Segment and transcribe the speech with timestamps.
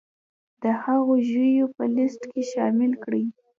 [0.63, 3.23] د هغو ژویو په لیست کې شامل کړي